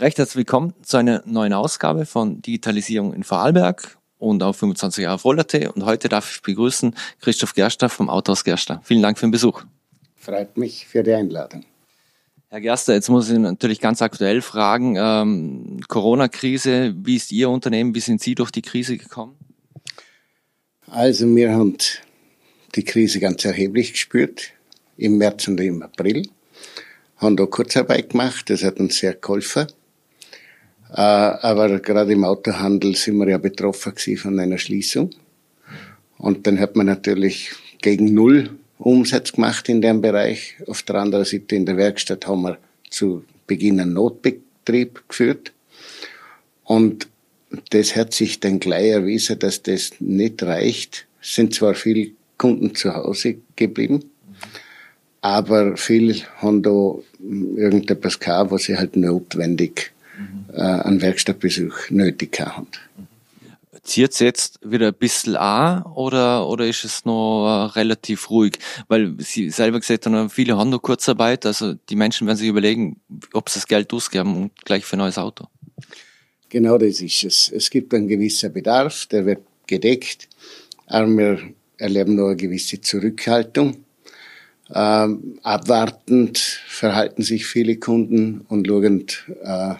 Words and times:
Recht 0.00 0.16
herzlich 0.16 0.36
willkommen 0.36 0.72
zu 0.80 0.96
einer 0.96 1.22
neuen 1.26 1.52
Ausgabe 1.52 2.06
von 2.06 2.40
Digitalisierung 2.40 3.12
in 3.12 3.22
Vorarlberg 3.22 3.98
und 4.16 4.42
auf 4.42 4.56
25 4.56 5.02
Jahre 5.02 5.18
Vollerte. 5.18 5.70
Und 5.72 5.84
heute 5.84 6.08
darf 6.08 6.36
ich 6.36 6.40
begrüßen 6.40 6.94
Christoph 7.20 7.52
Gerster 7.52 7.90
vom 7.90 8.08
Autohaus 8.08 8.42
Gerster. 8.42 8.80
Vielen 8.82 9.02
Dank 9.02 9.18
für 9.18 9.26
den 9.26 9.30
Besuch. 9.30 9.62
Freut 10.16 10.56
mich 10.56 10.86
für 10.86 11.02
die 11.02 11.12
Einladung. 11.12 11.66
Herr 12.48 12.62
Gerster, 12.62 12.94
jetzt 12.94 13.10
muss 13.10 13.28
ich 13.28 13.38
natürlich 13.38 13.78
ganz 13.78 14.00
aktuell 14.00 14.40
fragen, 14.40 14.96
ähm, 14.98 15.80
Corona-Krise, 15.86 16.94
wie 16.96 17.16
ist 17.16 17.30
Ihr 17.30 17.50
Unternehmen, 17.50 17.94
wie 17.94 18.00
sind 18.00 18.22
Sie 18.22 18.34
durch 18.34 18.52
die 18.52 18.62
Krise 18.62 18.96
gekommen? 18.96 19.36
Also 20.86 21.26
wir 21.36 21.52
haben 21.52 21.76
die 22.74 22.84
Krise 22.84 23.20
ganz 23.20 23.44
erheblich 23.44 23.92
gespürt, 23.92 24.44
im 24.96 25.18
März 25.18 25.46
und 25.46 25.60
im 25.60 25.82
April, 25.82 26.26
haben 27.18 27.36
da 27.36 27.44
Kurzarbeit 27.44 28.08
gemacht, 28.08 28.48
das 28.48 28.64
hat 28.64 28.80
uns 28.80 28.96
sehr 28.96 29.12
geholfen. 29.12 29.66
Äh, 30.92 31.00
aber 31.00 31.78
gerade 31.80 32.12
im 32.12 32.24
Autohandel 32.24 32.96
sind 32.96 33.16
wir 33.18 33.28
ja 33.28 33.38
betroffen 33.38 33.94
von 34.16 34.38
einer 34.38 34.58
Schließung. 34.58 35.10
Und 36.18 36.46
dann 36.46 36.58
hat 36.58 36.76
man 36.76 36.86
natürlich 36.86 37.52
gegen 37.80 38.12
Null 38.12 38.50
Umsatz 38.78 39.32
gemacht 39.32 39.68
in 39.68 39.80
dem 39.80 40.00
Bereich. 40.00 40.56
Auf 40.66 40.82
der 40.82 40.96
anderen 40.96 41.24
Seite 41.24 41.54
in 41.54 41.66
der 41.66 41.76
Werkstatt 41.76 42.26
haben 42.26 42.42
wir 42.42 42.58
zu 42.88 43.24
Beginn 43.46 43.80
einen 43.80 43.92
Notbetrieb 43.92 45.02
geführt. 45.08 45.52
Und 46.64 47.08
das 47.70 47.96
hat 47.96 48.14
sich 48.14 48.40
dann 48.40 48.60
gleich 48.60 48.90
erwiesen, 48.90 49.38
dass 49.38 49.62
das 49.62 49.92
nicht 49.98 50.42
reicht. 50.42 51.06
Es 51.20 51.34
sind 51.34 51.54
zwar 51.54 51.74
viele 51.74 52.12
Kunden 52.38 52.74
zu 52.74 52.94
Hause 52.94 53.36
geblieben, 53.56 54.04
aber 55.20 55.76
viele 55.76 56.14
haben 56.36 56.62
da 56.62 56.94
irgendetwas 57.20 58.18
gehabt, 58.18 58.52
was 58.52 58.62
sie 58.62 58.76
halt 58.76 58.96
notwendig 58.96 59.92
äh, 60.52 60.60
einen 60.60 61.00
Werkstattbesuch 61.02 61.90
nötig 61.90 62.40
haben. 62.40 62.68
Zieht 63.82 64.12
es 64.12 64.18
jetzt 64.18 64.58
wieder 64.62 64.88
ein 64.88 64.94
bisschen 64.94 65.36
an 65.36 65.82
oder, 65.82 66.46
oder 66.46 66.66
ist 66.66 66.84
es 66.84 67.04
noch 67.04 67.46
äh, 67.46 67.78
relativ 67.78 68.28
ruhig? 68.28 68.58
Weil 68.88 69.14
Sie 69.18 69.50
selber 69.50 69.80
gesagt 69.80 70.06
haben, 70.06 70.28
viele 70.28 70.56
haben 70.56 70.70
noch 70.70 70.82
Kurzarbeit, 70.82 71.46
also 71.46 71.74
die 71.74 71.96
Menschen 71.96 72.26
werden 72.26 72.36
sich 72.36 72.48
überlegen, 72.48 73.00
ob 73.32 73.48
sie 73.48 73.58
das 73.58 73.66
Geld 73.66 73.92
ausgeben 73.92 74.36
und 74.36 74.64
gleich 74.64 74.84
für 74.84 74.96
ein 74.96 75.00
neues 75.00 75.18
Auto. 75.18 75.46
Genau 76.50 76.76
das 76.78 77.00
ist 77.00 77.24
es. 77.24 77.50
Es 77.54 77.70
gibt 77.70 77.94
einen 77.94 78.08
gewissen 78.08 78.52
Bedarf, 78.52 79.06
der 79.06 79.24
wird 79.24 79.40
gedeckt, 79.66 80.28
aber 80.86 81.08
wir 81.08 81.38
erleben 81.78 82.16
noch 82.16 82.26
eine 82.26 82.36
gewisse 82.36 82.80
Zurückhaltung. 82.80 83.84
Ähm, 84.72 85.38
abwartend 85.42 86.38
verhalten 86.38 87.22
sich 87.22 87.46
viele 87.46 87.76
Kunden 87.76 88.42
und 88.48 88.66
schauen, 88.66 89.06
äh, 89.42 89.74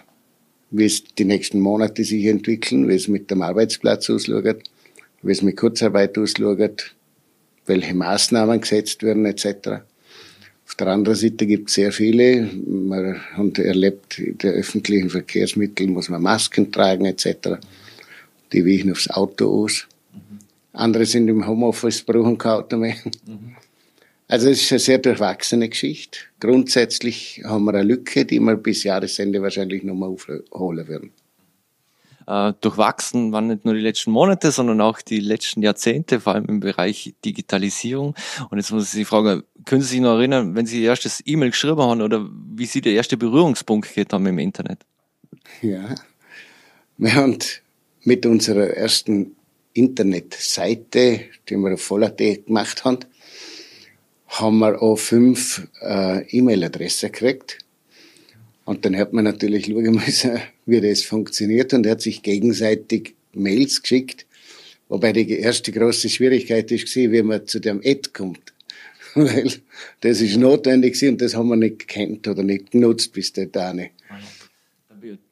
wie 0.71 0.85
es 0.85 1.03
die 1.03 1.25
nächsten 1.25 1.59
Monate 1.59 2.03
sich 2.03 2.25
entwickeln, 2.25 2.87
wie 2.87 2.95
es 2.95 3.07
mit 3.07 3.29
dem 3.29 3.41
Arbeitsplatz 3.41 4.09
ausschaut, 4.09 4.63
wie 5.21 5.31
es 5.31 5.41
mit 5.41 5.57
Kurzarbeit 5.57 6.17
ausschaut, 6.17 6.95
welche 7.65 7.93
Maßnahmen 7.93 8.61
gesetzt 8.61 9.03
werden 9.03 9.25
etc. 9.25 9.83
Auf 10.65 10.75
der 10.75 10.87
anderen 10.87 11.17
Seite 11.17 11.45
gibt 11.45 11.67
es 11.67 11.75
sehr 11.75 11.91
viele. 11.91 12.49
Man 12.65 13.21
hat 13.33 13.59
erlebt, 13.59 14.17
in 14.19 14.37
den 14.37 14.51
öffentlichen 14.53 15.09
Verkehrsmitteln 15.09 15.91
muss 15.91 16.07
man 16.07 16.21
Masken 16.21 16.71
tragen 16.71 17.05
etc. 17.05 17.59
Die 18.53 18.65
weichen 18.65 18.91
aufs 18.91 19.09
Auto 19.09 19.63
aus. 19.63 19.87
Andere 20.73 21.05
sind 21.05 21.27
im 21.27 21.45
Homeoffice, 21.45 22.01
brauchen 22.03 22.37
kein 22.37 22.51
Auto 22.51 22.77
mehr. 22.77 22.95
Mhm. 23.25 23.57
Also 24.31 24.47
es 24.49 24.61
ist 24.61 24.71
eine 24.71 24.79
sehr 24.79 24.97
durchwachsene 24.97 25.67
Geschichte. 25.67 26.19
Grundsätzlich 26.39 27.41
haben 27.43 27.65
wir 27.65 27.73
eine 27.73 27.83
Lücke, 27.83 28.23
die 28.23 28.39
wir 28.39 28.55
bis 28.55 28.85
Jahresende 28.85 29.41
wahrscheinlich 29.41 29.83
nochmal 29.83 30.07
aufholen 30.07 30.87
werden. 30.87 31.11
Äh, 32.27 32.53
durchwachsen 32.61 33.33
waren 33.33 33.47
nicht 33.47 33.65
nur 33.65 33.73
die 33.73 33.81
letzten 33.81 34.11
Monate, 34.11 34.51
sondern 34.51 34.79
auch 34.79 35.01
die 35.01 35.19
letzten 35.19 35.61
Jahrzehnte, 35.61 36.21
vor 36.21 36.35
allem 36.35 36.45
im 36.45 36.61
Bereich 36.61 37.13
Digitalisierung. 37.25 38.15
Und 38.49 38.57
jetzt 38.57 38.71
muss 38.71 38.85
ich 38.85 38.91
Sie 38.91 39.03
fragen, 39.03 39.43
können 39.65 39.81
Sie 39.81 39.89
sich 39.89 39.99
noch 39.99 40.15
erinnern, 40.15 40.55
wenn 40.55 40.65
Sie 40.65 40.81
Ihr 40.81 40.91
erstes 40.91 41.21
E-Mail 41.25 41.49
geschrieben 41.49 41.81
haben 41.81 42.01
oder 42.01 42.25
wie 42.55 42.67
Sie 42.67 42.79
der 42.79 42.93
erste 42.93 43.17
Berührungspunkt 43.17 43.93
gehabt 43.93 44.13
haben 44.13 44.25
im 44.27 44.39
Internet? 44.39 44.85
Ja, 45.61 45.93
wir 46.97 47.15
haben 47.15 47.37
mit 48.05 48.25
unserer 48.25 48.69
ersten 48.69 49.35
Internetseite, 49.73 51.19
die 51.49 51.57
wir 51.57 51.73
auf 51.73 51.81
Voller 51.81 52.11
gemacht 52.11 52.85
haben, 52.85 52.99
haben 54.31 54.59
wir 54.59 54.81
auch 54.81 54.95
fünf 54.95 55.67
äh, 55.81 56.25
E-Mail-Adressen 56.29 57.11
gekriegt. 57.11 57.59
Und 58.63 58.85
dann 58.85 58.95
hat 58.95 59.11
man 59.11 59.25
natürlich 59.25 59.65
schauen 59.65 59.91
müssen, 59.91 60.39
wie 60.65 60.79
das 60.79 61.03
funktioniert 61.03 61.73
und 61.73 61.85
er 61.85 61.93
hat 61.93 62.01
sich 62.01 62.21
gegenseitig 62.21 63.15
Mails 63.33 63.81
geschickt. 63.81 64.25
Wobei 64.87 65.13
die 65.13 65.29
erste 65.39 65.71
große 65.71 66.09
Schwierigkeit 66.09 66.71
ist 66.71 66.95
wie 66.95 67.21
man 67.21 67.45
zu 67.45 67.59
dem 67.59 67.81
Ad 67.83 68.09
kommt. 68.13 68.53
Weil 69.15 69.51
das 69.99 70.21
ist 70.21 70.37
notwendig 70.37 71.01
und 71.03 71.21
das 71.21 71.35
haben 71.35 71.49
wir 71.49 71.57
nicht 71.57 71.87
gekannt 71.87 72.27
oder 72.27 72.43
nicht 72.43 72.71
genutzt 72.71 73.11
bis 73.11 73.33
dahin 73.33 73.89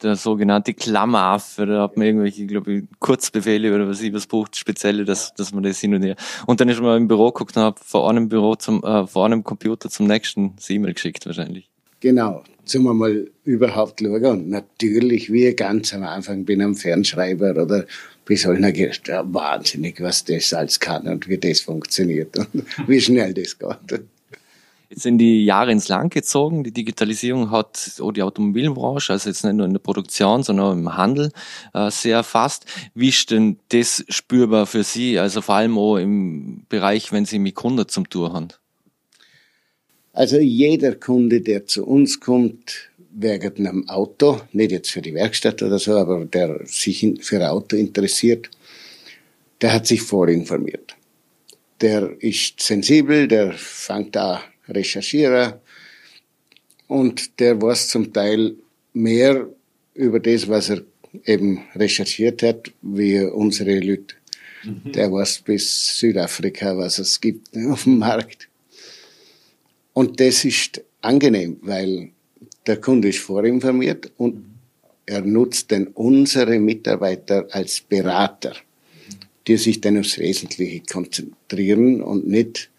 der 0.01 0.15
sogenannte 0.15 0.73
Klammeraffe, 0.73 1.65
da 1.65 1.83
hat 1.83 1.97
man 1.97 2.07
irgendwelche, 2.07 2.45
glaube 2.45 2.73
ich, 2.73 2.83
Kurzbefehle 2.99 3.73
oder 3.73 3.87
was 3.87 4.01
ich 4.01 4.13
was 4.13 4.27
braucht, 4.27 4.55
spezielle, 4.55 5.05
dass, 5.05 5.33
dass 5.33 5.53
man 5.53 5.63
das 5.63 5.79
hin 5.79 5.93
und 5.93 6.03
her. 6.03 6.15
Und 6.45 6.59
dann 6.59 6.69
ist 6.69 6.81
man 6.81 6.97
im 6.97 7.07
Büro 7.07 7.31
geguckt 7.31 7.55
und 7.57 7.63
hat 7.63 7.79
vor 7.79 8.09
einem 8.09 8.29
Büro 8.29 8.55
zum, 8.55 8.83
äh, 8.83 9.07
vor 9.07 9.25
einem 9.25 9.43
Computer 9.43 9.89
zum 9.89 10.07
nächsten 10.07 10.55
das 10.55 10.69
E-Mail 10.69 10.93
geschickt 10.93 11.25
wahrscheinlich. 11.25 11.69
Genau, 11.99 12.43
zum 12.65 12.87
einmal 12.87 13.29
überhaupt 13.43 13.99
schauen. 13.99 14.25
Und 14.25 14.49
natürlich, 14.49 15.31
wie 15.31 15.53
ganz 15.53 15.93
am 15.93 16.03
Anfang 16.03 16.45
bin 16.45 16.61
am 16.61 16.75
Fernschreiber 16.75 17.51
oder 17.51 17.85
bis 18.25 18.43
gedacht, 18.43 19.07
ja, 19.07 19.23
wahnsinnig, 19.33 19.99
was 20.01 20.23
das 20.23 20.53
alles 20.53 20.79
kann 20.79 21.07
und 21.07 21.27
wie 21.27 21.37
das 21.37 21.61
funktioniert 21.61 22.37
und 22.37 22.63
wie 22.87 23.01
schnell 23.01 23.33
das 23.33 23.57
geht. 23.57 24.01
Jetzt 24.89 25.03
sind 25.03 25.19
die 25.19 25.45
Jahre 25.45 25.71
ins 25.71 25.87
Land 25.87 26.11
gezogen. 26.13 26.63
Die 26.63 26.71
Digitalisierung 26.71 27.51
hat 27.51 27.91
auch 28.01 28.11
die 28.11 28.23
Automobilbranche, 28.23 29.13
also 29.13 29.29
jetzt 29.29 29.43
nicht 29.43 29.53
nur 29.53 29.67
in 29.67 29.73
der 29.73 29.79
Produktion, 29.79 30.41
sondern 30.41 30.65
auch 30.65 30.73
im 30.73 30.97
Handel 30.97 31.31
äh, 31.75 31.91
sehr 31.91 32.17
erfasst. 32.17 32.65
Wie 32.95 33.09
ist 33.09 33.29
denn 33.29 33.59
das 33.69 34.03
spürbar 34.09 34.65
für 34.65 34.83
Sie, 34.83 35.19
also 35.19 35.41
vor 35.41 35.55
allem 35.55 35.77
auch 35.77 35.97
im 35.97 36.65
Bereich, 36.69 37.11
wenn 37.11 37.25
Sie 37.25 37.37
mit 37.37 37.53
Kunden 37.53 37.87
zum 37.87 38.09
Tour 38.09 38.33
haben? 38.33 38.47
Also 40.13 40.39
jeder 40.39 40.95
Kunde, 40.95 41.41
der 41.41 41.67
zu 41.67 41.85
uns 41.85 42.19
kommt, 42.19 42.89
wegen 43.11 43.67
einem 43.67 43.87
Auto, 43.89 44.41
nicht 44.53 44.71
jetzt 44.71 44.89
für 44.89 45.03
die 45.03 45.13
Werkstatt 45.13 45.61
oder 45.61 45.77
so, 45.77 45.97
aber 45.97 46.25
der 46.25 46.65
sich 46.65 47.05
für 47.21 47.35
ein 47.37 47.49
Auto 47.49 47.75
interessiert, 47.75 48.49
der 49.61 49.73
hat 49.73 49.85
sich 49.85 50.01
vorinformiert. 50.01 50.95
Der 51.79 52.11
ist 52.21 52.59
sensibel, 52.59 53.27
der 53.27 53.53
fängt 53.53 54.15
da 54.15 54.41
Recherchierer 54.69 55.61
und 56.87 57.39
der 57.39 57.61
weiß 57.61 57.87
zum 57.89 58.13
Teil 58.13 58.55
mehr 58.93 59.47
über 59.93 60.19
das, 60.19 60.47
was 60.47 60.69
er 60.69 60.81
eben 61.25 61.61
recherchiert 61.75 62.43
hat, 62.43 62.71
wie 62.81 63.19
unsere 63.19 63.79
Leute. 63.79 64.15
Mhm. 64.63 64.91
Der 64.91 65.11
weiß 65.11 65.41
bis 65.41 65.97
Südafrika, 65.97 66.77
was 66.77 66.99
es 66.99 67.19
gibt 67.19 67.55
auf 67.69 67.83
dem 67.83 67.99
Markt. 67.99 68.47
Und 69.93 70.19
das 70.19 70.45
ist 70.45 70.81
angenehm, 71.01 71.57
weil 71.61 72.09
der 72.65 72.77
Kunde 72.77 73.09
ist 73.09 73.19
vorinformiert 73.19 74.11
und 74.17 74.45
er 75.05 75.21
nutzt 75.21 75.71
dann 75.71 75.87
unsere 75.87 76.59
Mitarbeiter 76.59 77.47
als 77.51 77.81
Berater, 77.81 78.55
die 79.47 79.57
sich 79.57 79.81
dann 79.81 79.97
aufs 79.97 80.19
Wesentliche 80.19 80.81
konzentrieren 80.81 82.01
und 82.01 82.27
nicht 82.27 82.69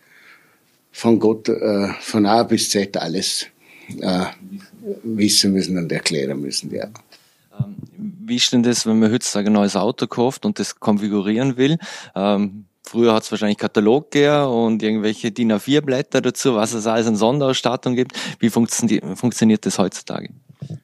von 0.92 1.18
Gott 1.18 1.48
äh, 1.48 1.88
von 2.00 2.26
A 2.26 2.42
bis 2.42 2.70
Z 2.70 2.96
alles 2.96 3.46
äh, 4.00 4.24
wissen 5.02 5.52
müssen 5.52 5.78
und 5.78 5.90
erklären 5.92 6.40
müssen, 6.40 6.72
ja. 6.74 6.88
Ähm, 7.58 7.76
wie 8.24 8.36
ist 8.36 8.52
denn 8.52 8.62
das, 8.62 8.86
wenn 8.86 8.98
man 8.98 9.12
heutzutage 9.12 9.48
ein 9.48 9.52
neues 9.52 9.76
Auto 9.76 10.06
kauft 10.06 10.44
und 10.44 10.58
das 10.58 10.78
konfigurieren 10.78 11.56
will? 11.56 11.78
Ähm, 12.14 12.64
früher 12.84 13.14
hat 13.14 13.24
es 13.24 13.30
wahrscheinlich 13.30 13.58
Katalog 13.58 14.10
gegeben 14.10 14.46
und 14.46 14.82
irgendwelche 14.82 15.30
DIN 15.30 15.52
A4-Blätter 15.52 16.20
dazu, 16.20 16.54
was 16.54 16.72
es 16.72 16.86
alles 16.86 17.06
an 17.06 17.16
Sonderausstattung 17.16 17.96
gibt. 17.96 18.12
Wie 18.38 18.50
funktioniert 18.50 19.66
das 19.66 19.78
heutzutage? 19.78 20.30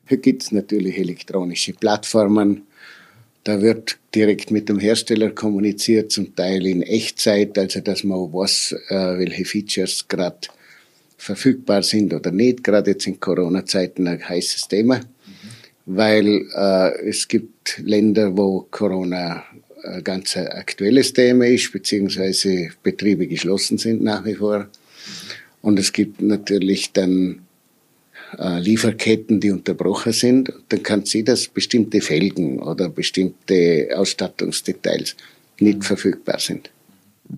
Hier 0.06 0.18
gibt 0.18 0.42
es 0.42 0.52
natürlich 0.52 0.98
elektronische 0.98 1.72
Plattformen, 1.72 2.66
da 3.46 3.62
wird 3.62 3.98
direkt 4.12 4.50
mit 4.50 4.68
dem 4.68 4.80
Hersteller 4.80 5.30
kommuniziert, 5.30 6.10
zum 6.10 6.34
Teil 6.34 6.66
in 6.66 6.82
Echtzeit, 6.82 7.56
also 7.56 7.78
dass 7.78 8.02
man 8.02 8.18
weiß, 8.18 8.74
äh, 8.88 9.18
welche 9.18 9.44
Features 9.44 10.08
gerade 10.08 10.48
verfügbar 11.16 11.84
sind 11.84 12.12
oder 12.12 12.32
nicht. 12.32 12.64
Gerade 12.64 12.90
jetzt 12.90 13.06
in 13.06 13.20
Corona-Zeiten 13.20 14.08
ein 14.08 14.28
heißes 14.28 14.66
Thema, 14.66 14.96
mhm. 14.96 15.02
weil 15.86 16.26
äh, 16.56 17.08
es 17.08 17.28
gibt 17.28 17.78
Länder, 17.84 18.36
wo 18.36 18.66
Corona 18.68 19.44
ein 19.84 20.02
ganz 20.02 20.36
aktuelles 20.36 21.12
Thema 21.12 21.46
ist, 21.46 21.70
beziehungsweise 21.70 22.70
Betriebe 22.82 23.28
geschlossen 23.28 23.78
sind 23.78 24.02
nach 24.02 24.24
wie 24.24 24.34
vor. 24.34 24.66
Und 25.62 25.78
es 25.78 25.92
gibt 25.92 26.20
natürlich 26.20 26.92
dann 26.92 27.30
äh, 27.30 27.45
Lieferketten, 28.38 29.40
die 29.40 29.50
unterbrochen 29.50 30.12
sind. 30.12 30.52
Dann 30.68 30.82
kann 30.82 31.04
sie 31.04 31.24
dass 31.24 31.48
bestimmte 31.48 32.00
Felgen 32.00 32.60
oder 32.60 32.88
bestimmte 32.88 33.88
Ausstattungsdetails 33.94 35.16
nicht 35.60 35.84
verfügbar 35.84 36.38
sind. 36.38 36.70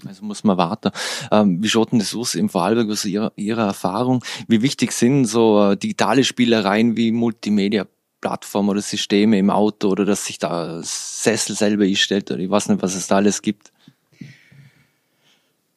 Also 0.06 0.25
muss 0.25 0.44
man 0.44 0.56
warten. 0.58 0.90
Ähm, 1.31 1.62
wie 1.62 1.69
schaut 1.69 1.93
denn 1.93 1.99
das 1.99 2.14
aus 2.14 2.35
im 2.35 2.49
Vorarlberg 2.49 2.90
aus 2.90 3.05
Ihrer, 3.05 3.32
Ihrer 3.37 3.67
Erfahrung? 3.67 4.25
Wie 4.46 4.62
wichtig 4.62 4.93
sind 4.93 5.25
so 5.25 5.73
äh, 5.73 5.76
digitale 5.76 6.25
Spielereien 6.25 6.96
wie 6.96 7.11
Multimedia 7.11 7.87
Plattformen 8.20 8.70
oder 8.70 8.82
Systeme 8.82 9.38
im 9.38 9.50
Auto 9.50 9.88
oder 9.88 10.05
dass 10.05 10.26
sich 10.26 10.38
da 10.38 10.81
Sessel 10.82 11.55
selber 11.55 11.85
einstellt 11.85 12.31
oder 12.31 12.40
ich 12.40 12.50
weiß 12.50 12.69
nicht, 12.69 12.82
was 12.82 12.94
es 12.96 13.06
da 13.06 13.17
alles 13.17 13.43
gibt? 13.43 13.73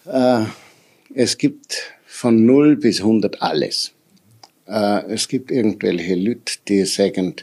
Äh, 0.06 0.46
es 1.14 1.38
gibt 1.38 1.94
von 2.06 2.46
0 2.46 2.78
bis 2.78 3.00
100 3.00 3.42
alles. 3.42 3.94
Äh, 4.68 5.14
es 5.14 5.28
gibt 5.28 5.52
irgendwelche 5.52 6.16
Leute, 6.16 6.54
die 6.68 6.86
sagen, 6.86 7.36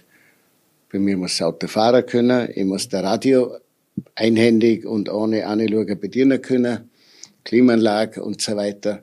bei 0.90 0.98
mir 0.98 1.16
muss 1.16 1.42
Auto 1.42 1.66
fahren 1.66 2.06
können, 2.06 2.48
ich 2.54 2.64
muss 2.64 2.88
das 2.88 3.02
Radio 3.02 3.56
einhändig 4.14 4.86
und 4.86 5.10
ohne 5.10 5.46
Anschauen 5.46 6.00
bedienen 6.00 6.40
können, 6.40 6.90
Klimaanlage 7.44 8.22
und 8.22 8.40
so 8.40 8.56
weiter. 8.56 9.02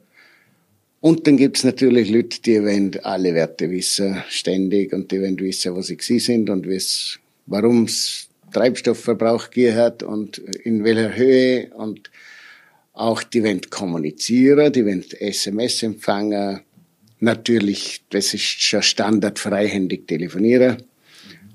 Und 1.01 1.27
dann 1.27 1.37
gibt's 1.37 1.63
natürlich 1.63 2.09
Leute, 2.09 2.41
die 2.41 2.63
wollen 2.63 2.91
alle 3.03 3.35
Werte 3.35 3.69
wissen, 3.69 4.23
ständig, 4.27 4.91
und 4.93 5.11
die 5.11 5.21
wollen 5.21 5.39
wissen, 5.39 5.75
wo 5.75 5.81
sie 5.81 5.97
sind 5.99 6.49
und 6.49 6.67
warum 7.45 7.83
es 7.83 8.27
Treibstoffverbrauch 8.51 9.49
hat 9.75 10.01
und 10.01 10.39
in 10.39 10.83
welcher 10.83 11.15
Höhe 11.15 11.69
und 11.75 12.09
auch 12.93 13.21
die 13.21 13.43
wollen 13.43 13.61
kommunizieren, 13.69 14.71
die 14.71 14.85
wollen 14.85 15.03
SMS 15.19 15.83
empfangen. 15.83 16.61
Natürlich, 17.19 18.03
das 18.09 18.33
ist 18.33 18.43
schon 18.43 18.81
Standard 18.81 19.39
freihändig 19.39 20.07
telefonieren. 20.07 20.83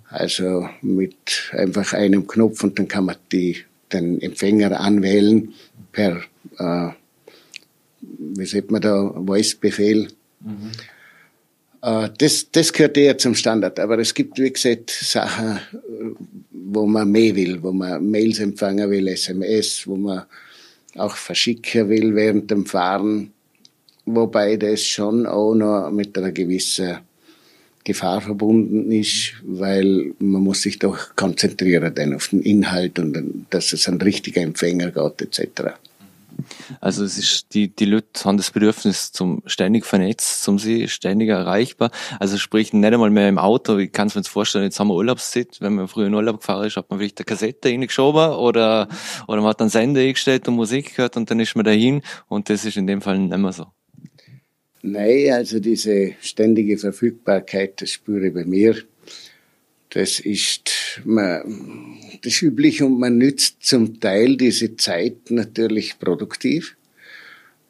Also 0.08 0.68
mit 0.82 1.50
einfach 1.52 1.92
einem 1.92 2.26
Knopf 2.26 2.64
und 2.64 2.78
dann 2.78 2.88
kann 2.88 3.04
man 3.04 3.16
die, 3.30 3.58
den 3.92 4.20
Empfänger 4.20 4.80
anwählen 4.80 5.52
per, 5.92 6.22
äh, 6.58 6.88
wie 8.00 8.46
sagt 8.46 8.70
man 8.70 8.80
da, 8.80 9.14
Voice-Befehl. 9.24 10.08
Mhm. 10.40 10.72
Äh, 11.82 12.08
das, 12.18 12.50
das 12.50 12.72
gehört 12.72 12.96
eher 12.96 13.18
zum 13.18 13.34
Standard. 13.34 13.78
Aber 13.78 13.98
es 13.98 14.14
gibt, 14.14 14.38
wie 14.38 14.52
gesagt, 14.52 14.90
Sachen, 14.90 15.60
wo 16.50 16.86
man 16.86 17.10
mehr 17.10 17.34
will, 17.36 17.62
wo 17.62 17.72
man 17.72 18.10
Mails 18.10 18.38
empfangen 18.40 18.90
will, 18.90 19.08
SMS, 19.08 19.86
wo 19.86 19.96
man 19.96 20.24
auch 20.96 21.14
verschicken 21.14 21.88
will 21.88 22.14
während 22.14 22.50
dem 22.50 22.66
Fahren. 22.66 23.32
Wobei 24.14 24.56
das 24.56 24.82
schon 24.82 25.26
auch 25.26 25.54
noch 25.54 25.90
mit 25.90 26.16
einer 26.16 26.32
gewissen 26.32 26.98
Gefahr 27.84 28.20
verbunden 28.20 28.92
ist, 28.92 29.34
weil 29.42 30.12
man 30.18 30.42
muss 30.42 30.62
sich 30.62 30.78
doch 30.78 31.16
konzentrieren 31.16 31.94
dann 31.94 32.14
auf 32.14 32.28
den 32.28 32.42
Inhalt 32.42 32.98
und 32.98 33.46
dass 33.50 33.72
es 33.72 33.88
ein 33.88 34.00
richtiger 34.00 34.42
Empfänger 34.42 34.90
geht 34.90 35.22
etc. 35.22 35.72
Also 36.80 37.04
es 37.04 37.18
ist, 37.18 37.54
die, 37.54 37.68
die 37.68 37.84
Leute 37.84 38.24
haben 38.24 38.36
das 38.36 38.50
Bedürfnis 38.50 39.12
zum 39.12 39.42
ständig 39.46 39.86
vernetzt, 39.86 40.42
zum 40.42 40.58
sie 40.58 40.88
ständig 40.88 41.28
erreichbar. 41.28 41.90
Also 42.18 42.38
sprich 42.38 42.72
nicht 42.72 42.92
einmal 42.92 43.10
mehr 43.10 43.28
im 43.28 43.38
Auto. 43.38 43.76
Ich 43.78 43.92
kann 43.92 44.08
es 44.08 44.14
mir 44.14 44.20
jetzt 44.20 44.28
vorstellen, 44.28 44.64
jetzt 44.64 44.78
haben 44.78 44.88
wir 44.88 44.94
Urlaubszeit. 44.94 45.58
Wenn 45.60 45.74
man 45.74 45.88
früher 45.88 46.06
in 46.06 46.14
Urlaub 46.14 46.40
gefahren 46.40 46.66
ist, 46.66 46.76
hat 46.76 46.90
man 46.90 46.98
vielleicht 46.98 47.18
eine 47.18 47.24
Kassette 47.24 47.68
reingeschoben 47.68 48.30
oder, 48.30 48.88
oder 49.26 49.40
man 49.40 49.50
hat 49.50 49.60
einen 49.60 49.70
Sender 49.70 50.00
eingestellt 50.00 50.48
und 50.48 50.54
Musik 50.54 50.96
gehört 50.96 51.16
und 51.16 51.30
dann 51.30 51.40
ist 51.40 51.56
man 51.56 51.64
dahin. 51.64 52.02
Und 52.28 52.48
das 52.48 52.64
ist 52.64 52.76
in 52.76 52.86
dem 52.86 53.00
Fall 53.00 53.18
nicht 53.18 53.36
mehr 53.36 53.52
so. 53.52 53.66
Nein, 54.82 55.32
also 55.32 55.60
diese 55.60 56.12
ständige 56.20 56.78
Verfügbarkeit, 56.78 57.82
das 57.82 57.90
spüre 57.90 58.28
ich 58.28 58.34
bei 58.34 58.44
mir. 58.44 58.76
Das 59.90 60.20
ist, 60.20 61.00
man, 61.04 61.98
das 62.22 62.34
ist 62.34 62.42
üblich 62.42 62.82
und 62.82 62.98
man 62.98 63.18
nützt 63.18 63.64
zum 63.64 64.00
Teil 64.00 64.36
diese 64.36 64.76
Zeit 64.76 65.30
natürlich 65.30 65.98
produktiv. 65.98 66.76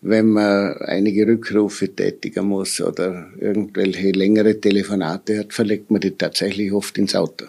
Wenn 0.02 0.30
man 0.30 0.76
einige 0.78 1.26
Rückrufe 1.26 1.94
tätigen 1.94 2.46
muss 2.46 2.80
oder 2.80 3.30
irgendwelche 3.38 4.12
längere 4.12 4.60
Telefonate 4.60 5.40
hat, 5.40 5.52
verlegt 5.52 5.90
man 5.90 6.00
die 6.00 6.12
tatsächlich 6.12 6.72
oft 6.72 6.96
ins 6.96 7.14
Auto. 7.14 7.46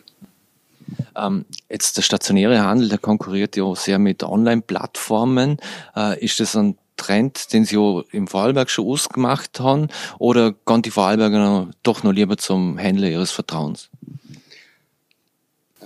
Ähm, 1.16 1.46
jetzt 1.69 1.98
der 1.98 2.02
stationäre 2.02 2.62
Handel, 2.62 2.90
der 2.90 2.98
konkurriert 2.98 3.56
ja 3.56 3.64
auch 3.64 3.78
sehr 3.78 4.00
mit 4.00 4.24
Online-Plattformen. 4.24 5.57
Äh, 5.96 6.24
ist 6.24 6.40
das 6.40 6.56
ein 6.56 6.78
Trend, 7.01 7.51
den 7.51 7.65
Sie 7.65 7.75
im 8.12 8.27
Vorarlberg 8.27 8.69
schon 8.69 8.86
ausgemacht 8.86 9.59
haben, 9.59 9.88
oder 10.19 10.53
gehen 10.65 10.83
die 10.83 10.92
Vorarlberger 10.92 11.71
doch 11.81 12.03
noch 12.03 12.12
lieber 12.12 12.38
zum 12.38 12.77
Händler 12.77 13.09
ihres 13.09 13.31
Vertrauens? 13.31 13.89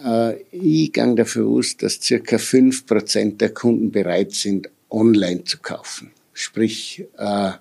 Äh, 0.04 0.42
ich 0.52 0.92
gehe 0.92 1.16
davon 1.16 1.58
aus, 1.58 1.78
dass 1.78 2.02
circa 2.02 2.36
5% 2.36 3.38
der 3.38 3.54
Kunden 3.54 3.92
bereit 3.92 4.34
sind, 4.34 4.70
online 4.90 5.46
zu 5.46 5.60
kaufen. 5.60 6.12
Sprich, 6.34 7.06
äh, 7.18 7.52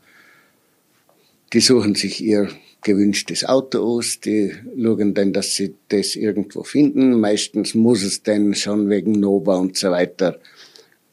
die 1.52 1.60
suchen 1.60 1.94
sich 1.94 2.22
ihr 2.22 2.48
gewünschtes 2.82 3.44
Auto 3.44 3.78
aus, 3.82 4.20
die 4.20 4.52
schauen 4.76 5.14
dann, 5.14 5.32
dass 5.32 5.54
sie 5.54 5.74
das 5.88 6.16
irgendwo 6.16 6.64
finden. 6.64 7.18
Meistens 7.18 7.74
muss 7.74 8.02
es 8.02 8.22
dann 8.22 8.54
schon 8.54 8.90
wegen 8.90 9.12
Nova 9.12 9.56
und 9.56 9.76
so 9.76 9.90
weiter 9.90 10.38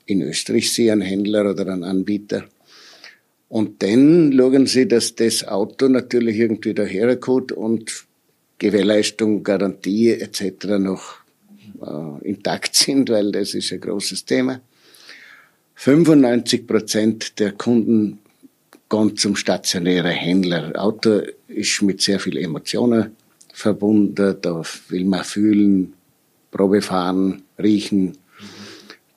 in 0.06 0.22
Österreich 0.22 0.72
sie 0.72 0.92
ein 0.92 1.02
Händler 1.02 1.50
oder 1.50 1.68
ein 1.68 1.84
Anbieter. 1.84 2.46
Und 3.50 3.84
dann 3.84 4.34
schauen 4.34 4.66
sie, 4.66 4.88
dass 4.88 5.16
das 5.16 5.48
Auto 5.48 5.88
natürlich 5.88 6.38
irgendwie 6.38 6.74
daherkommt 6.74 7.52
und 7.52 8.06
Gewährleistung, 8.58 9.44
Garantie 9.44 10.12
etc. 10.12 10.78
noch 10.80 11.16
äh, 11.82 12.28
intakt 12.28 12.76
sind, 12.76 13.10
weil 13.10 13.32
das 13.32 13.54
ist 13.54 13.74
ein 13.74 13.82
großes 13.82 14.26
Thema. 14.26 14.62
95 15.76 16.68
Prozent 16.68 17.40
der 17.40 17.54
Kunden 17.54 18.20
gehen 18.90 19.18
zum 19.18 19.36
stationären 19.36 20.12
Händler. 20.12 20.74
Auto 20.76 21.22
ist 21.48 21.82
mit 21.82 22.02
sehr 22.02 22.20
viel 22.20 22.38
Emotionen 22.38 23.16
verbunden. 23.52 24.36
Da 24.42 24.62
will 24.90 25.06
man 25.06 25.24
fühlen, 25.24 25.94
Probe 26.52 26.82
fahren, 26.82 27.42
riechen, 27.58 28.18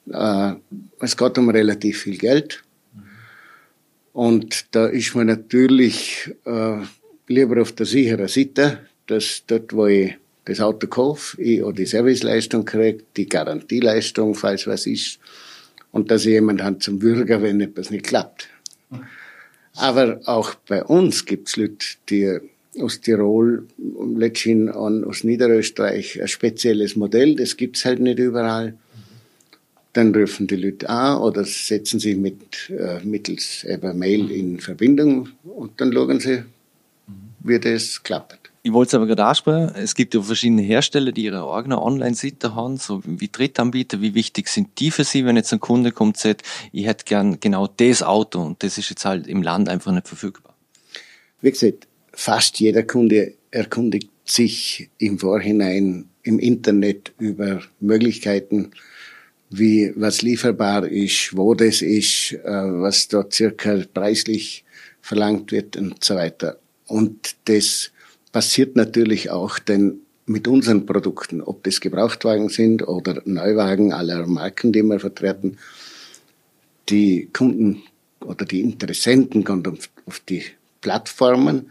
es 0.06 1.17
geht 1.17 1.39
um 1.39 1.49
relativ 1.49 2.03
viel 2.03 2.19
Geld. 2.19 2.62
Und 4.12 4.67
da 4.75 4.87
ist 4.87 5.15
man 5.15 5.27
natürlich 5.27 6.31
äh, 6.44 6.79
lieber 7.27 7.61
auf 7.61 7.73
der 7.73 7.87
sicheren 7.87 8.29
Seite, 8.29 8.81
dass 9.06 9.43
dort, 9.46 9.73
wo 9.73 9.87
ich 9.87 10.17
das 10.44 10.61
Auto 10.61 10.87
kaufe, 10.87 11.41
ich 11.43 11.63
auch 11.63 11.73
die 11.73 11.87
Serviceleistung 11.87 12.65
kriege, 12.65 13.03
die 13.17 13.29
Garantieleistung, 13.29 14.34
falls 14.34 14.67
was 14.67 14.87
ist, 14.87 15.19
und 15.91 16.11
dass 16.11 16.27
ich 16.27 16.32
jemand 16.32 16.63
hat 16.63 16.82
zum 16.82 16.99
Bürger, 16.99 17.43
wenn 17.43 17.61
etwas 17.61 17.91
nicht 17.91 18.06
klappt. 18.06 18.49
Aber 19.77 20.20
auch 20.27 20.55
bei 20.55 20.84
uns 20.84 21.25
gibt 21.25 21.49
es 21.49 21.56
Leute, 21.56 21.87
die 22.08 22.39
aus 22.81 23.01
Tirol, 23.01 23.67
letztendlich 24.17 24.75
aus 24.75 25.25
Niederösterreich, 25.25 26.20
ein 26.20 26.29
spezielles 26.29 26.96
Modell, 26.96 27.37
das 27.37 27.56
gibt's 27.56 27.84
halt 27.84 28.01
nicht 28.01 28.19
überall 28.19 28.77
dann 29.94 30.15
rufen 30.15 30.46
die 30.46 30.56
Leute 30.56 30.89
an 30.89 31.19
oder 31.22 31.44
setzen 31.44 32.01
sich 32.01 32.17
mit, 32.17 32.70
äh, 32.70 33.03
mittels 33.05 33.65
eben 33.65 33.98
Mail 33.98 34.31
in 34.31 34.60
Verbindung 34.60 35.31
und 35.44 35.81
dann 35.81 35.93
schauen 35.93 36.20
sie, 36.20 36.44
wie 37.41 37.58
das 37.58 38.03
klappt. 38.03 38.39
Ich 38.67 38.72
wollte 38.72 38.89
es 38.89 38.94
aber 38.94 39.06
gerade 39.06 39.27
ansprechen. 39.27 39.74
Es 39.77 39.94
gibt 39.94 40.15
ja 40.15 40.22
verschiedene 40.22 40.63
Hersteller, 40.63 41.13
die 41.13 41.24
ihre 41.24 41.46
eigene 41.53 41.81
Online-Seite 41.82 42.55
haben, 42.55 42.79
so 42.79 43.03
wie 43.05 43.29
Drittanbieter. 43.29 44.01
Wie 44.01 44.15
wichtig 44.15 44.48
sind 44.48 44.69
die 44.79 44.91
für 44.91 45.05
Sie, 45.05 45.27
wenn 45.27 45.36
jetzt 45.36 45.53
ein 45.53 45.60
Kunde 45.60 45.93
kommt 45.93 46.17
und 46.17 46.20
sagt, 46.20 46.43
ich 46.72 46.86
hätte 46.86 47.05
gern 47.05 47.39
genau 47.41 47.67
das 47.67 48.03
Auto 48.03 48.41
und 48.41 48.63
das 48.63 48.79
ist 48.79 48.89
jetzt 48.89 49.05
halt 49.05 49.27
im 49.27 49.43
Land 49.43 49.69
einfach 49.69 49.93
nicht 49.93 50.08
verfügbar? 50.08 50.56
Wie 51.43 51.51
gesagt, 51.51 51.86
fast 52.15 52.58
jeder 52.58 52.84
Kunde 52.84 53.34
erkundigt 53.51 54.08
sich 54.24 54.89
im 54.96 55.19
Vorhinein 55.19 56.08
im 56.22 56.39
Internet 56.39 57.13
über 57.19 57.60
Möglichkeiten, 57.81 58.70
wie 59.58 59.93
was 59.96 60.23
lieferbar 60.23 60.87
ist, 60.87 61.37
wo 61.37 61.55
das 61.55 61.82
ist, 61.82 62.32
äh, 62.32 62.43
was 62.44 63.08
dort 63.08 63.34
circa 63.34 63.82
preislich 63.93 64.65
verlangt 65.01 65.53
wird 65.53 65.77
und 65.77 66.03
so 66.03 66.17
weiter. 66.17 66.58
Und 66.87 67.37
das 67.44 67.91
passiert 68.32 68.77
natürlich 68.77 69.31
auch 69.31 69.58
denn 69.58 70.01
mit 70.27 70.49
unseren 70.49 70.87
Produkten, 70.87 71.43
ob 71.43 71.63
das 71.65 71.81
Gebrauchtwagen 71.81 72.49
sind 72.49 72.87
oder 72.87 73.20
Neuwagen 73.25 73.93
aller 73.93 74.27
Marken, 74.27 74.73
die 74.73 74.82
wir 74.82 74.99
vertreten. 74.99 75.58
Die 76.89 77.29
Kunden 77.32 77.82
oder 78.20 78.44
die 78.44 78.61
Interessenten 78.61 79.44
kommen 79.44 79.79
auf, 80.06 80.20
die 80.20 80.43
Plattformen. 80.81 81.70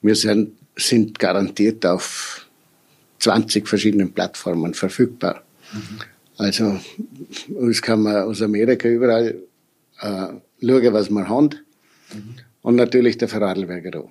Wir 0.00 0.16
sind, 0.16 0.52
sind 0.76 1.18
garantiert 1.18 1.86
auf 1.86 2.46
20 3.20 3.68
verschiedenen 3.68 4.12
Plattformen 4.12 4.74
verfügbar. 4.74 5.44
Mhm. 5.72 6.00
Also, 6.38 6.78
das 7.48 7.82
kann 7.82 8.02
man 8.02 8.22
aus 8.22 8.42
Amerika 8.42 8.88
überall 8.88 9.42
äh, 10.00 10.28
schauen, 10.60 10.92
was 10.92 11.10
man 11.10 11.28
hat. 11.28 11.62
Mhm. 12.12 12.34
Und 12.62 12.76
natürlich 12.76 13.18
der 13.18 13.28
Vorarlberger 13.28 14.00
auch. 14.00 14.10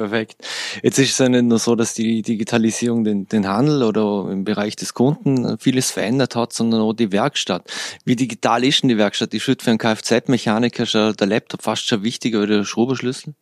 Perfekt. 0.00 0.36
Jetzt 0.82 0.98
ist 0.98 1.10
es 1.10 1.18
ja 1.18 1.28
nicht 1.28 1.44
nur 1.44 1.58
so, 1.58 1.74
dass 1.74 1.92
die 1.92 2.22
Digitalisierung 2.22 3.04
den, 3.04 3.28
den 3.28 3.46
Handel 3.46 3.82
oder 3.82 4.30
im 4.32 4.44
Bereich 4.44 4.74
des 4.74 4.94
Kunden 4.94 5.58
vieles 5.58 5.90
verändert 5.90 6.36
hat, 6.36 6.54
sondern 6.54 6.80
auch 6.80 6.94
die 6.94 7.12
Werkstatt. 7.12 7.70
Wie 8.06 8.16
digital 8.16 8.64
ist 8.64 8.80
denn 8.80 8.88
die 8.88 8.96
Werkstatt? 8.96 9.34
Würde 9.34 9.62
für 9.62 9.70
einen 9.70 9.78
Kfz-Mechaniker 9.78 10.86
schon 10.86 11.14
der 11.16 11.26
Laptop 11.26 11.60
fast 11.60 11.86
schon 11.86 12.02
wichtiger 12.02 12.38
oder 12.38 12.58
der 12.58 12.64
Schrauberschlüssel? 12.64 13.34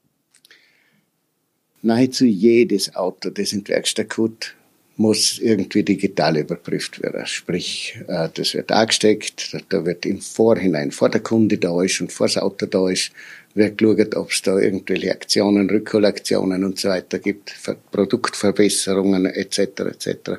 Nahezu 1.82 2.24
jedes 2.24 2.96
Auto, 2.96 3.30
das 3.30 3.52
in 3.52 3.62
die 3.62 3.70
Werkstatt 3.70 4.10
kommt, 4.10 4.56
muss 4.98 5.38
irgendwie 5.38 5.84
digital 5.84 6.36
überprüft 6.38 7.00
werden. 7.00 7.24
Sprich, 7.24 7.96
äh, 8.08 8.28
das 8.34 8.54
wird 8.54 8.72
angesteckt, 8.72 9.56
da 9.68 9.86
wird 9.86 10.04
im 10.04 10.20
Vorhinein, 10.20 10.90
vor 10.90 11.08
der 11.08 11.20
Kunde 11.20 11.56
da 11.56 11.82
ist 11.82 12.00
und 12.00 12.12
vor 12.12 12.26
das 12.26 12.36
Auto 12.36 12.66
da 12.66 12.90
ist, 12.90 13.12
wird 13.54 13.78
geschaut, 13.78 14.16
ob 14.16 14.32
es 14.32 14.42
da 14.42 14.58
irgendwelche 14.58 15.12
Aktionen, 15.12 15.70
Rückholaktionen 15.70 16.64
und 16.64 16.80
so 16.80 16.88
weiter 16.88 17.20
gibt, 17.20 17.54
Produktverbesserungen 17.92 19.26
etc. 19.26 19.58
etc. 19.58 20.30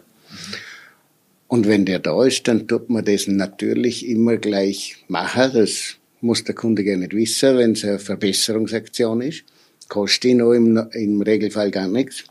Und 1.48 1.66
wenn 1.66 1.86
der 1.86 2.00
da 2.00 2.26
ist, 2.26 2.48
dann 2.50 2.68
tut 2.68 2.90
man 2.90 3.06
das 3.06 3.28
natürlich 3.28 4.08
immer 4.08 4.36
gleich 4.38 4.98
machen. 5.08 5.52
Das 5.54 5.96
muss 6.20 6.44
der 6.44 6.54
Kunde 6.54 6.84
gar 6.84 6.98
nicht 6.98 7.16
wissen, 7.16 7.58
wenn 7.58 7.72
es 7.72 7.86
eine 7.86 7.98
Verbesserungsaktion 7.98 9.22
ist. 9.22 9.46
Kostet 9.88 10.26
ihn 10.26 10.42
auch 10.42 10.52
im, 10.52 10.78
im 10.92 11.22
Regelfall 11.22 11.72
gar 11.72 11.88
nichts. 11.88 12.26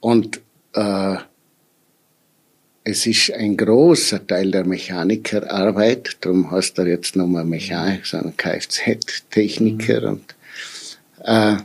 Und 0.00 0.41
äh, 0.74 1.16
es 2.84 3.06
ist 3.06 3.32
ein 3.32 3.56
großer 3.56 4.26
Teil 4.26 4.50
der 4.50 4.64
Mechanikerarbeit, 4.64 6.16
darum 6.20 6.50
heißt 6.50 6.78
er 6.78 6.88
jetzt 6.88 7.14
nochmal 7.14 7.44
Mechaniker, 7.44 8.04
sondern 8.04 8.36
Kfz-Techniker 8.36 10.00
mhm. 10.00 10.08
und 10.08 10.34
äh, 11.24 11.56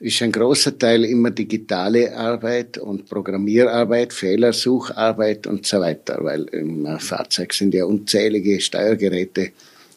ist 0.00 0.20
ein 0.20 0.32
großer 0.32 0.76
Teil 0.76 1.04
immer 1.04 1.30
digitale 1.30 2.14
Arbeit 2.14 2.76
und 2.76 3.08
Programmierarbeit, 3.08 4.12
Fehlersucharbeit 4.12 5.46
und 5.46 5.64
so 5.64 5.80
weiter, 5.80 6.18
weil 6.22 6.42
im 6.46 6.98
Fahrzeug 6.98 7.54
sind 7.54 7.72
ja 7.72 7.84
unzählige 7.84 8.60
Steuergeräte 8.60 9.52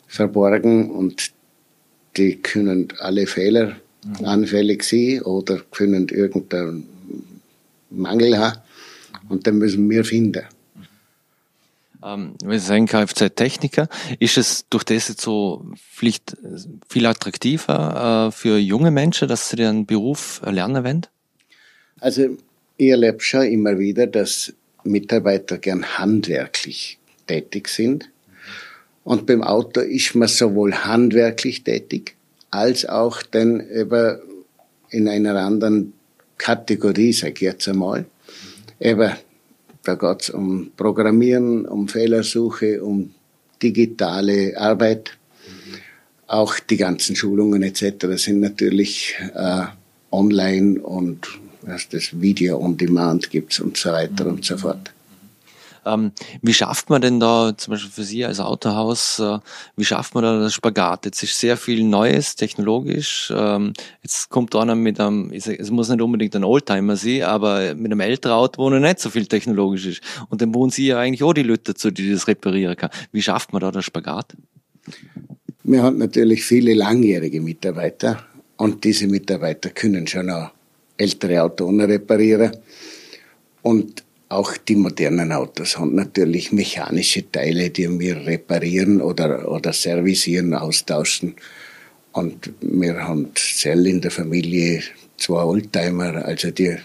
verborgen 0.08 0.92
und 0.92 1.32
die 2.16 2.36
können 2.38 2.88
alle 3.00 3.26
Fehler 3.26 3.76
mhm. 4.06 4.26
anfällig 4.26 4.84
sein 4.84 5.22
oder 5.24 5.60
können 5.72 6.08
irgendeinen 6.08 6.95
Mangel 7.98 8.38
haben 8.38 8.60
und 9.30 9.46
den 9.46 9.58
müssen 9.58 9.90
wir 9.90 10.06
finden. 10.06 10.44
Ähm, 12.04 12.36
wir 12.44 12.60
sind 12.60 12.90
Kfz-Techniker. 12.90 13.88
Ist 14.20 14.38
es 14.38 14.66
durch 14.70 14.84
das 14.84 15.08
jetzt 15.08 15.22
so 15.22 15.66
vielleicht 15.90 16.38
viel 16.88 17.06
attraktiver 17.06 18.28
äh, 18.28 18.32
für 18.32 18.58
junge 18.58 18.92
Menschen, 18.92 19.28
dass 19.28 19.50
sie 19.50 19.56
den 19.56 19.86
Beruf 19.86 20.42
lernen 20.46 20.84
wollen? 20.84 21.08
Also 22.00 22.38
ich 22.78 22.90
erlebe 22.90 23.22
schon 23.22 23.44
immer 23.44 23.80
wieder, 23.80 24.06
dass 24.06 24.54
Mitarbeiter 24.84 25.58
gern 25.58 25.98
handwerklich 25.98 27.00
tätig 27.26 27.70
sind. 27.70 28.10
Und 29.04 29.26
beim 29.26 29.44
Auto 29.44 29.82
ist 29.82 30.16
man 30.16 30.28
sowohl 30.28 30.74
handwerklich 30.74 31.64
tätig, 31.64 32.16
als 32.52 32.86
auch 32.86 33.22
dann 33.24 33.62
eben 33.70 34.20
in 34.90 35.08
einer 35.08 35.36
anderen 35.36 35.94
Kategorie, 36.38 37.14
sag 37.14 37.34
ich 37.36 37.42
jetzt 37.42 37.68
einmal. 37.68 38.06
Eben, 38.80 39.12
da 39.84 39.96
geht's 39.96 40.30
um 40.30 40.72
Programmieren, 40.76 41.66
um 41.66 41.88
Fehlersuche, 41.88 42.84
um 42.84 43.14
digitale 43.62 44.58
Arbeit. 44.58 45.18
Auch 46.28 46.58
die 46.60 46.78
ganzen 46.78 47.16
Schulungen 47.16 47.62
etc. 47.62 48.08
sind 48.16 48.40
natürlich 48.40 49.16
äh, 49.36 49.66
online 50.12 50.80
und 50.82 51.28
was 51.62 51.88
das 51.90 52.20
Video 52.20 52.60
on 52.60 52.78
Demand 52.78 53.30
gibt's 53.30 53.60
und 53.60 53.78
so 53.78 53.92
weiter 53.92 54.26
und 54.26 54.44
so 54.44 54.58
fort. 54.58 54.95
Ähm, 55.86 56.12
wie 56.42 56.54
schafft 56.54 56.90
man 56.90 57.02
denn 57.02 57.20
da, 57.20 57.54
zum 57.56 57.72
Beispiel 57.72 57.92
für 57.92 58.04
Sie 58.04 58.26
als 58.26 58.40
Autohaus, 58.40 59.20
äh, 59.20 59.40
wie 59.76 59.86
schafft 59.86 60.16
man 60.16 60.24
da 60.24 60.40
das 60.40 60.54
Spagat? 60.54 61.06
Jetzt 61.06 61.22
ist 61.24 61.40
sehr 61.40 61.58
viel 61.58 61.84
Neues, 61.84 62.36
technologisch. 62.36 63.32
Ähm, 63.36 63.74
jetzt 64.02 64.30
kommt 64.30 64.56
einer 64.56 64.76
mit 64.76 65.00
einem, 65.00 65.32
es 65.32 65.72
muss 65.72 65.90
nicht 65.90 66.02
unbedingt 66.02 66.36
ein 66.36 66.44
Oldtimer 66.44 66.96
sein, 66.96 67.24
aber 67.24 67.76
mit 67.76 67.92
einem 67.92 68.00
älteren 68.00 68.36
Auto, 68.36 68.62
wo 68.62 68.70
noch 68.70 68.80
nicht 68.80 69.00
so 69.00 69.10
viel 69.10 69.28
technologisch 69.28 69.86
ist. 69.86 70.02
Und 70.30 70.42
dann 70.42 70.54
wohnen 70.54 70.72
Sie 70.72 70.88
ja 70.88 71.00
eigentlich 71.00 71.24
auch 71.24 71.34
die 71.34 71.44
Leute 71.44 71.74
dazu, 71.74 71.92
die 71.92 72.12
das 72.12 72.28
reparieren 72.28 72.76
kann. 72.76 72.90
Wie 73.12 73.22
schafft 73.22 73.54
man 73.54 73.62
da 73.62 73.72
das 73.72 73.86
Spagat? 73.86 74.36
Wir 75.64 75.82
haben 75.82 75.98
natürlich 75.98 76.44
viele 76.44 76.74
langjährige 76.74 77.42
Mitarbeiter 77.42 78.24
und 78.58 78.84
diese 78.84 79.08
Mitarbeiter 79.08 79.70
können 79.70 80.06
schon 80.08 80.30
auch 80.30 80.52
ältere 80.98 81.42
Autos 81.42 81.74
reparieren. 81.74 82.52
Und 83.62 84.05
auch 84.30 84.58
die 84.58 84.76
modernen 84.76 85.32
Autos 85.32 85.78
haben 85.78 85.96
natürlich 85.96 86.52
mechanische 86.52 87.30
Teile, 87.32 87.70
die 87.70 87.88
wir 88.00 88.26
reparieren 88.26 89.02
oder, 89.02 89.52
oder 89.52 89.72
servicieren, 89.72 90.54
austauschen. 90.54 91.36
Und 92.12 92.52
wir 92.62 92.96
haben 93.08 93.30
Zell 93.36 93.86
in 93.88 94.02
der 94.02 94.12
Familie 94.12 94.82
zwei 95.18 95.44
Oldtimer, 95.44 96.26
also 96.26 96.52
die, 96.52 96.78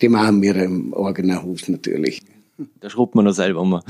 die 0.00 0.08
machen 0.08 0.40
wir 0.42 0.56
im 0.56 0.94
eigenen 0.94 1.42
Haus 1.42 1.68
natürlich. 1.68 2.22
Da 2.80 2.88
schraubt 2.88 3.14
man 3.14 3.24
noch 3.24 3.32
selber 3.32 3.64
mal. 3.64 3.82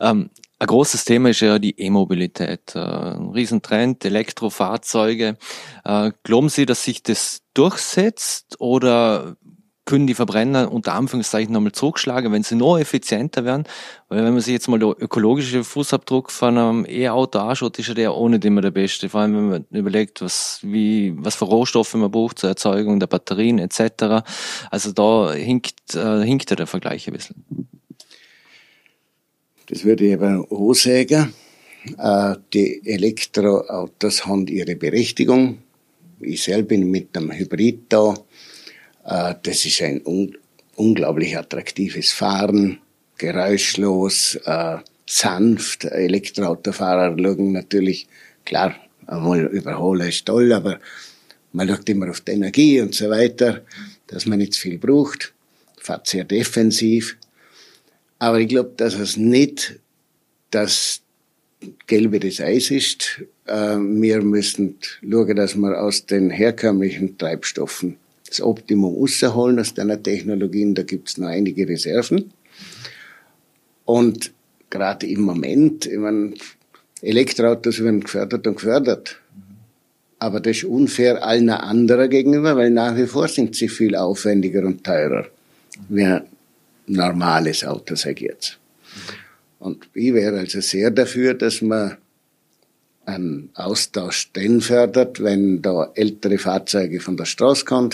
Ähm, 0.00 0.30
ein 0.60 0.66
großes 0.66 1.04
Thema 1.04 1.30
ist 1.30 1.40
ja 1.40 1.58
die 1.58 1.78
E-Mobilität. 1.78 2.74
Äh, 2.74 2.80
ein 2.80 3.30
Riesentrend, 3.30 4.04
Elektrofahrzeuge. 4.04 5.36
Äh, 5.84 6.12
glauben 6.22 6.48
Sie, 6.48 6.66
dass 6.66 6.84
sich 6.84 7.02
das 7.02 7.42
durchsetzt 7.54 8.60
oder 8.60 9.36
können 9.88 10.06
die 10.06 10.14
Verbrenner 10.14 10.70
unter 10.70 10.92
Anführungszeichen 10.92 11.50
nochmal 11.50 11.72
zurückschlagen, 11.72 12.30
wenn 12.30 12.42
sie 12.42 12.56
noch 12.56 12.78
effizienter 12.78 13.46
werden. 13.46 13.64
Weil 14.10 14.22
wenn 14.22 14.34
man 14.34 14.42
sich 14.42 14.52
jetzt 14.52 14.68
mal 14.68 14.78
den 14.78 14.90
ökologischen 14.90 15.64
Fußabdruck 15.64 16.30
von 16.30 16.58
einem 16.58 16.86
E-Auto 16.86 17.38
anschaut, 17.38 17.78
ist 17.78 17.88
ja 17.88 17.94
der 17.94 18.14
ohne 18.14 18.36
immer 18.36 18.60
der 18.60 18.70
beste. 18.70 19.08
Vor 19.08 19.22
allem, 19.22 19.34
wenn 19.34 19.48
man 19.48 19.64
überlegt, 19.70 20.20
was, 20.20 20.60
wie, 20.62 21.14
was 21.16 21.36
für 21.36 21.46
Rohstoffe 21.46 21.94
man 21.94 22.10
braucht 22.10 22.38
zur 22.38 22.50
Erzeugung 22.50 23.00
der 23.00 23.06
Batterien 23.06 23.58
etc. 23.58 24.26
Also 24.70 24.92
da 24.92 25.32
hinkt, 25.32 25.94
äh, 25.94 26.22
hinkt 26.22 26.50
der 26.50 26.66
Vergleich 26.66 27.08
ein 27.08 27.14
bisschen. 27.14 27.46
Das 29.70 29.84
würde 29.84 30.04
ich 30.04 30.14
aber 30.14 30.44
auch 30.50 30.74
sagen. 30.74 31.32
Äh, 31.96 32.34
die 32.52 32.82
Elektroautos 32.84 34.26
haben 34.26 34.46
ihre 34.48 34.76
Berechtigung. 34.76 35.62
Ich 36.20 36.42
selber 36.42 36.68
bin 36.68 36.90
mit 36.90 37.16
einem 37.16 37.32
Hybrid 37.32 37.84
da 37.88 38.14
das 39.42 39.64
ist 39.64 39.80
ein 39.82 40.02
un 40.04 40.36
unglaublich 40.76 41.36
attraktives 41.36 42.12
Fahren, 42.12 42.78
geräuschlos, 43.16 44.38
äh, 44.44 44.76
sanft. 45.06 45.84
Elektroautofahrer 45.84 47.16
schauen 47.18 47.52
natürlich, 47.52 48.06
klar, 48.44 48.76
einmal 49.06 49.46
überholen 49.46 50.08
ist 50.08 50.26
toll, 50.26 50.52
aber 50.52 50.78
man 51.52 51.68
schaut 51.68 51.88
immer 51.88 52.10
auf 52.10 52.20
die 52.20 52.32
Energie 52.32 52.80
und 52.80 52.94
so 52.94 53.10
weiter, 53.10 53.62
dass 54.06 54.26
man 54.26 54.38
nicht 54.38 54.54
zu 54.54 54.60
viel 54.60 54.78
braucht, 54.78 55.32
fährt 55.78 56.06
sehr 56.06 56.24
defensiv. 56.24 57.16
Aber 58.18 58.38
ich 58.38 58.48
glaube, 58.48 58.72
dass 58.76 58.94
es 58.94 59.16
nicht 59.16 59.80
das 60.50 61.00
Gelbe 61.86 62.20
des 62.20 62.40
Eis 62.40 62.70
ist. 62.70 63.22
Äh, 63.46 63.76
wir 63.78 64.22
müssen 64.22 64.76
schauen, 65.02 65.36
dass 65.36 65.56
wir 65.56 65.80
aus 65.80 66.06
den 66.06 66.30
herkömmlichen 66.30 67.18
Treibstoffen 67.18 67.96
das 68.28 68.40
Optimum 68.40 68.94
rausholen 68.94 69.58
aus 69.58 69.74
deiner 69.74 70.02
Technologien. 70.02 70.74
Da 70.74 70.82
gibt 70.82 71.08
es 71.08 71.18
noch 71.18 71.28
einige 71.28 71.68
Reserven. 71.68 72.32
Und 73.84 74.32
gerade 74.70 75.06
im 75.06 75.22
Moment, 75.22 75.86
ich 75.86 75.98
meine, 75.98 76.34
Elektroautos 77.00 77.82
werden 77.82 78.00
gefördert 78.00 78.46
und 78.46 78.56
gefördert. 78.56 79.20
Aber 80.18 80.40
das 80.40 80.58
ist 80.58 80.64
unfair 80.64 81.24
allen 81.24 81.50
anderen 81.50 82.10
gegenüber, 82.10 82.56
weil 82.56 82.70
nach 82.70 82.96
wie 82.96 83.06
vor 83.06 83.28
sind 83.28 83.54
sie 83.54 83.68
viel 83.68 83.94
aufwendiger 83.94 84.64
und 84.66 84.82
teurer 84.82 85.26
wie 85.88 86.04
ein 86.04 86.22
normales 86.86 87.64
Auto, 87.64 87.94
sage 87.94 88.14
ich 88.14 88.30
jetzt. 88.32 88.58
Und 89.60 89.88
ich 89.94 90.12
wäre 90.12 90.38
also 90.38 90.60
sehr 90.60 90.90
dafür, 90.90 91.34
dass 91.34 91.62
man 91.62 91.96
einen 93.08 93.48
Austausch 93.54 94.30
dann 94.34 94.60
fördert, 94.60 95.22
wenn 95.22 95.62
da 95.62 95.90
ältere 95.94 96.36
Fahrzeuge 96.38 97.00
von 97.00 97.16
der 97.16 97.24
Straße 97.24 97.64
kommen, 97.64 97.90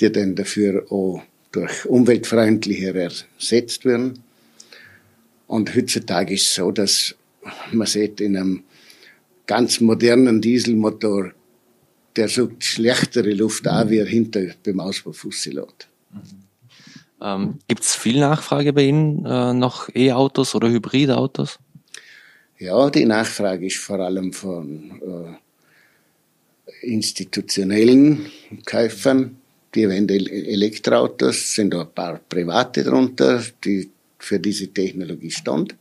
die 0.00 0.10
dann 0.10 0.34
dafür 0.34 0.90
auch 0.90 1.22
durch 1.52 1.84
umweltfreundlicher 1.84 2.94
ersetzt 2.94 3.84
werden. 3.84 4.20
Und 5.46 5.74
heutzutage 5.74 6.34
ist 6.34 6.46
es 6.46 6.54
so, 6.54 6.70
dass 6.70 7.14
man 7.72 7.86
sieht, 7.86 8.20
in 8.20 8.36
einem 8.36 8.62
ganz 9.46 9.80
modernen 9.80 10.40
Dieselmotor, 10.40 11.32
der 12.16 12.28
sucht 12.28 12.64
schlechtere 12.64 13.32
Luft 13.32 13.66
an, 13.66 13.90
wie 13.90 13.98
er 13.98 14.06
hinter 14.06 14.42
beim 14.64 14.80
Ausbaufuß 14.80 15.46
lädt. 15.46 15.88
Ähm, 17.20 17.58
Gibt 17.68 17.82
es 17.82 17.94
viel 17.94 18.20
Nachfrage 18.20 18.72
bei 18.72 18.84
Ihnen 18.84 19.26
äh, 19.26 19.52
nach 19.52 19.90
E-Autos 19.94 20.54
oder 20.54 20.70
Hybridautos? 20.70 21.58
Ja, 22.60 22.90
die 22.90 23.06
Nachfrage 23.06 23.66
ist 23.66 23.78
vor 23.78 24.00
allem 24.00 24.34
von 24.34 25.38
institutionellen 26.82 28.26
Käufern, 28.66 29.38
die 29.74 29.80
verwenden 29.86 30.26
Elektroautos, 30.26 31.54
sind 31.54 31.74
auch 31.74 31.86
ein 31.86 31.94
paar 31.94 32.20
private 32.28 32.84
drunter, 32.84 33.42
die 33.64 33.88
für 34.18 34.38
diese 34.38 34.68
Technologie 34.68 35.30
stand. 35.30 35.74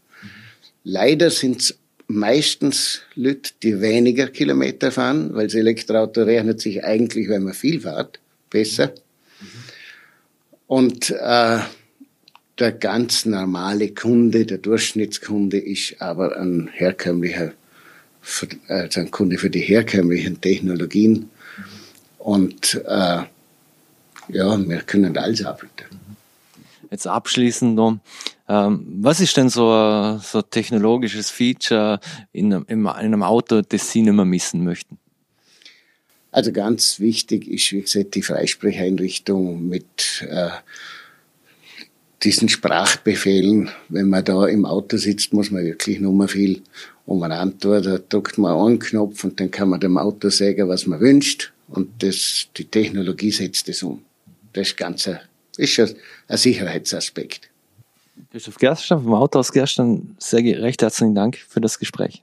Leider 0.86 1.30
sind 1.32 1.60
es 1.60 1.78
meistens 2.08 3.02
Leute, 3.16 3.52
die 3.62 3.82
weniger 3.82 4.28
Kilometer 4.28 4.90
fahren, 4.90 5.34
weil 5.34 5.48
das 5.48 5.56
Elektroauto 5.56 6.24
rechnet 6.24 6.62
sich 6.62 6.82
eigentlich, 6.86 7.28
wenn 7.28 7.44
man 7.44 7.54
viel 7.54 7.82
fährt, 7.82 8.22
besser. 8.50 8.94
Und 10.66 11.10
äh, 11.10 11.60
der 12.60 12.74
ganz 12.74 13.26
normale 13.26 13.90
Kunde, 13.90 14.46
der 14.46 14.58
Durchschnittskunde 14.58 15.58
ist 15.58 16.02
aber 16.02 16.38
ein 16.38 16.70
herkömmlicher, 16.74 17.54
also 18.68 19.00
ein 19.00 19.12
Kunde 19.12 19.38
für 19.38 19.50
die 19.50 19.62
herkömmlichen 19.62 20.42
Technologien. 20.42 21.30
Und 22.18 22.76
äh, 22.86 23.24
ja, 24.30 24.70
wir 24.70 24.82
können 24.82 25.18
alles 25.18 25.44
abbilden. 25.44 26.00
Jetzt 26.92 27.08
abschließend 27.08 27.76
noch, 27.76 28.00
ähm, 28.48 28.86
was 29.02 29.20
ist 29.20 29.38
denn 29.38 29.50
so 29.50 29.72
ein, 29.72 30.20
so 30.20 30.42
technologisches 30.42 31.30
Feature 31.30 32.00
in, 32.32 32.52
in, 32.52 32.66
in 32.68 32.88
einem 32.88 33.24
Auto, 33.24 33.62
das 33.62 33.92
Sie 33.92 34.02
nicht 34.02 34.14
mehr 34.14 34.26
missen 34.26 34.64
möchten? 34.64 34.98
Also 36.32 36.52
ganz 36.52 37.00
wichtig 37.00 37.48
ist, 37.48 37.72
wie 37.72 37.82
gesagt, 37.82 38.16
die 38.16 38.22
Freisprecheinrichtung 38.22 39.68
mit 39.68 40.26
äh, 40.30 40.50
diesen 42.24 42.50
Sprachbefehlen. 42.50 43.70
Wenn 43.88 44.10
man 44.10 44.24
da 44.24 44.48
im 44.48 44.66
Auto 44.66 44.98
sitzt, 44.98 45.34
muss 45.34 45.52
man 45.52 45.64
wirklich 45.64 46.00
nur 46.00 46.14
mal 46.14 46.28
viel 46.28 46.62
um 47.06 47.24
eine 47.24 47.38
Antwort. 47.38 47.86
Da 47.86 47.98
drückt 47.98 48.38
man 48.38 48.56
einen 48.56 48.80
Knopf 48.80 49.24
und 49.24 49.40
dann 49.40 49.52
kann 49.52 49.70
man 49.70 49.80
dem 49.80 49.98
Auto 49.98 50.30
sagen, 50.30 50.68
was 50.68 50.86
man 50.86 51.00
wünscht. 51.00 51.52
Und 51.68 52.04
das, 52.04 52.48
die 52.58 52.66
Technologie 52.66 53.32
setzt 53.32 53.68
das 53.68 53.84
um. 53.84 54.04
Das 54.54 54.70
ist 54.70 54.78
ganz 54.78 55.08
ein, 55.08 55.20
ist 55.58 55.74
schon 55.74 55.90
ein 56.28 56.38
Sicherheitsaspekt. 56.38 57.50
Christoph 58.32 58.58
Gerstern 58.58 59.04
vom 59.04 59.14
Autohaus 59.14 59.52
Gerstern, 59.52 60.16
sehr 60.20 60.44
recht 60.62 60.82
herzlichen 60.82 61.16
Dank 61.16 61.38
für 61.38 61.62
das 61.62 61.80
Gespräch. 61.80 62.22